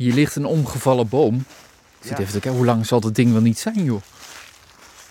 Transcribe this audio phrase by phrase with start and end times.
[0.00, 1.34] Hier ligt een omgevallen boom.
[1.36, 1.44] Ik
[2.00, 2.18] zit Ja.
[2.18, 4.00] even te kijken, hoe lang zal dat ding wel niet zijn, joh?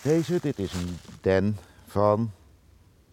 [0.01, 1.57] Deze, dit is een den
[1.87, 2.31] van,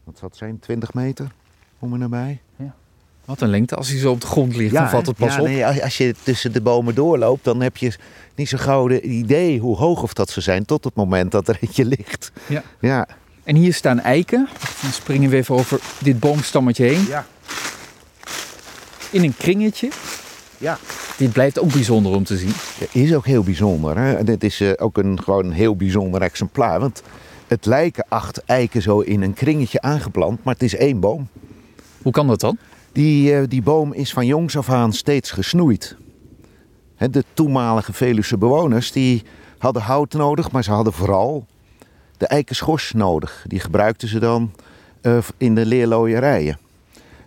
[0.04, 1.30] wat zal het zijn, 20 meter
[1.78, 2.40] om en nabij.
[3.24, 3.74] Wat een lengte.
[3.76, 5.46] Als hij zo op de grond ligt, dan valt het pas ja, op.
[5.46, 7.96] Nee, als- je tussen de bomen doorloopt, dan heb je
[8.34, 11.58] niet zo'n gouden idee hoe hoog of dat ze zijn tot het moment dat er
[11.60, 12.30] eentje ligt.
[12.46, 12.62] Ja.
[12.80, 13.08] Ja.
[13.44, 14.48] En hier staan eiken.
[14.82, 17.06] Dan springen we even over dit boomstammetje heen.
[17.06, 17.26] Ja.
[19.10, 19.90] In een kringetje.
[20.58, 20.78] Ja.
[21.16, 22.52] Dit blijft ook bijzonder om te zien.
[22.92, 23.98] Is ook heel bijzonder.
[23.98, 24.24] Hè?
[24.24, 26.80] Dit is eh, ook een gewoon een heel bijzonder exemplaar.
[26.80, 27.02] Want
[27.46, 31.28] het lijken acht eiken zo in een kringetje aangeplant, maar het is één boom.
[32.02, 32.58] Hoe kan dat dan?
[32.92, 35.96] Die, eh, die boom is van jongs af aan steeds gesnoeid.
[36.96, 39.22] Hè, de toenmalige Veluwse bewoners die
[39.58, 41.46] hadden hout nodig, maar ze hadden vooral
[42.16, 43.44] de eikenschors nodig.
[43.46, 44.52] Die gebruikten ze dan
[45.00, 46.58] eh, in de leerlooierijen.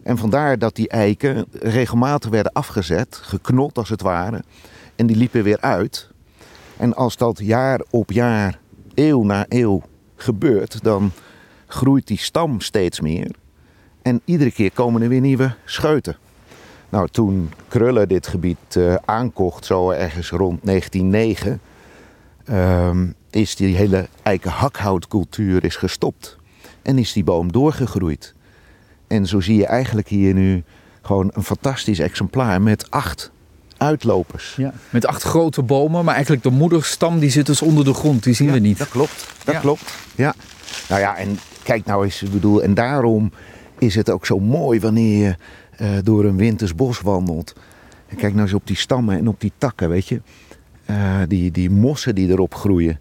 [0.03, 4.43] En vandaar dat die eiken regelmatig werden afgezet, geknot als het ware.
[4.95, 6.09] En die liepen weer uit.
[6.77, 8.59] En als dat jaar op jaar,
[8.93, 9.81] eeuw na eeuw
[10.15, 11.11] gebeurt, dan
[11.67, 13.31] groeit die stam steeds meer.
[14.01, 16.17] En iedere keer komen er weer nieuwe scheuten.
[16.89, 21.61] Nou, toen Krullen dit gebied eh, aankocht, zo ergens rond 1909,
[22.45, 26.37] ehm, is die hele eikenhakhoutcultuur is gestopt.
[26.81, 28.33] En is die boom doorgegroeid.
[29.09, 30.63] En zo zie je eigenlijk hier nu
[31.01, 33.31] gewoon een fantastisch exemplaar met acht
[33.77, 34.53] uitlopers.
[34.57, 34.73] Ja.
[34.89, 38.23] Met acht grote bomen, maar eigenlijk de moederstam die zit dus onder de grond.
[38.23, 38.77] Die zien Ja, we niet.
[38.77, 39.59] Dat klopt, dat Ja.
[39.59, 39.93] klopt.
[40.15, 40.33] Ja.
[40.89, 43.31] Nou ja, en kijk nou eens, ik bedoel, en daarom
[43.79, 45.35] is het ook zo mooi wanneer je
[45.77, 47.53] eh, door een winters bos wandelt.
[48.07, 50.21] En kijk nou eens op die stammen en op die takken, weet je.
[50.85, 52.99] Eh, die, die mossen die erop groeien.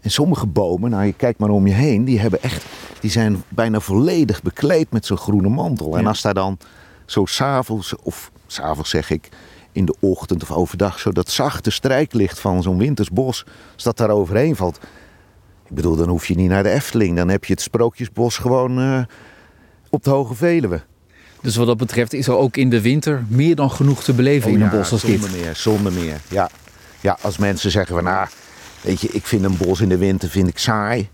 [0.00, 2.64] En sommige bomen, nou je kijkt maar om je heen, die hebben echt,
[3.00, 5.98] die zijn bijna volledig bekleed met zo'n groene mantel.
[5.98, 6.58] En als daar dan
[7.04, 9.28] zo s'avonds, of s'avonds zeg ik,
[9.72, 14.10] in de ochtend of overdag, zo dat zachte strijklicht van zo'n wintersbos, als dat daar
[14.10, 14.78] overheen valt.
[15.68, 17.16] Ik bedoel, dan hoef je niet naar de Efteling.
[17.16, 19.00] Dan heb je het Sprookjesbos gewoon eh,
[19.88, 20.82] op de Hoge Veluwe.
[21.42, 24.50] Dus wat dat betreft is er ook in de winter meer dan genoeg te beleven
[24.50, 25.20] in een bos als dit.
[25.20, 26.20] zonder meer, zonder meer.
[26.28, 26.50] Ja.
[27.00, 28.28] ja, als mensen zeggen van, nou,
[28.80, 31.08] weet je, ik vind een bos in de winter vind ik saai.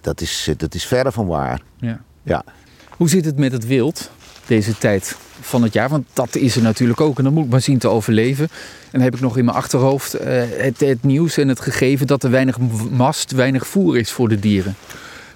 [0.00, 1.60] Dat is, eh, dat is verre van waar.
[1.76, 2.00] Ja.
[2.22, 2.44] Ja.
[2.90, 4.10] Hoe zit het met het wild
[4.46, 5.88] deze tijd van het jaar?
[5.88, 8.44] Want dat is er natuurlijk ook en dat moet maar zien te overleven.
[8.84, 12.06] En dan heb ik nog in mijn achterhoofd eh, het, het nieuws en het gegeven
[12.06, 12.58] dat er weinig
[12.90, 14.74] mast, weinig voer is voor de dieren.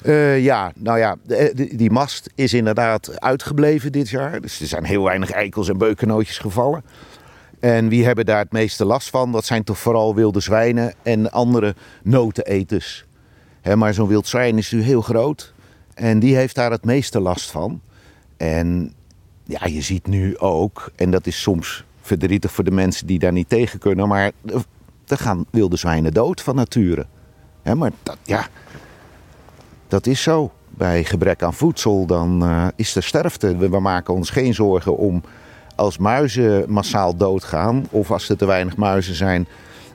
[0.02, 4.40] Eh, ja, nou ja, de- de- die mast is inderdaad uitgebleven dit jaar.
[4.40, 6.82] Dus er zijn heel weinig eikels en beukennootjes gevallen.
[7.62, 9.32] En wie hebben daar het meeste last van?
[9.32, 13.04] Dat zijn toch vooral wilde zwijnen en andere noteneters.
[13.74, 15.52] Maar zo'n wild zwijn is nu heel groot.
[15.94, 17.80] En die heeft daar het meeste last van.
[18.36, 18.94] En
[19.44, 23.32] ja, je ziet nu ook, en dat is soms verdrietig voor de mensen die daar
[23.32, 24.32] niet tegen kunnen, maar
[25.06, 27.06] er gaan wilde zwijnen dood van nature.
[27.76, 28.48] Maar dat, ja,
[29.88, 30.52] dat is zo.
[30.68, 33.56] Bij gebrek aan voedsel dan eh, is er sterfte.
[33.56, 35.22] We maken ons geen zorgen om
[35.82, 37.86] als muizen massaal doodgaan.
[37.90, 39.46] Of als er te weinig muizen zijn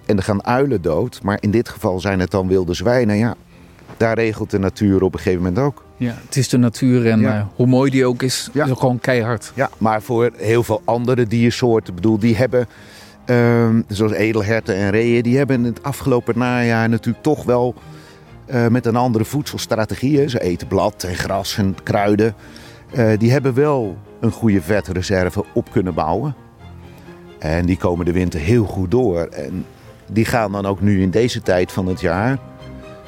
[0.06, 1.20] en er gaan uilen dood.
[1.24, 3.18] Maar in dit geval zijn het dan wilde zwijnen.
[3.18, 3.36] Ja,
[3.98, 5.84] daar regelt de natuur op een gegeven moment ook.
[5.98, 7.38] Ja, het is de natuur en Ja.
[7.38, 8.66] eh, hoe mooi die ook is, Ja.
[8.66, 9.52] is ook gewoon keihard.
[9.56, 12.68] Ja, maar voor heel veel andere diersoorten, bedoel, die hebben,
[13.26, 17.76] ehm, zoals edelherten en reeën, die hebben in het afgelopen najaar natuurlijk toch wel
[18.46, 20.30] eh, met een andere voedselstrategie.
[20.30, 22.34] Ze eten blad en gras en kruiden.
[22.92, 26.36] Eh, die hebben wel een goede vetreserve op kunnen bouwen.
[27.40, 29.20] En die komen de winter heel goed door.
[29.20, 29.66] En
[30.12, 32.38] die gaan dan ook nu in deze tijd van het jaar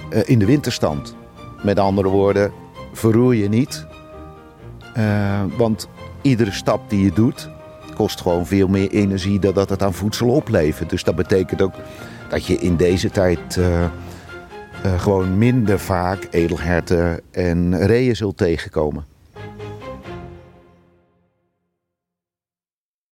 [0.09, 1.15] eh, in de winterstand.
[1.63, 2.51] Met andere woorden,
[2.93, 3.85] verroer je niet.
[4.93, 5.89] Eh, want
[6.21, 7.49] iedere stap die je doet,
[7.95, 10.89] kost gewoon veel meer energie dan dat het aan voedsel oplevert.
[10.89, 11.73] Dus dat betekent ook
[12.29, 13.59] dat je in deze tijd
[14.97, 19.08] gewoon minder vaak edelherten en reeën zult tegenkomen.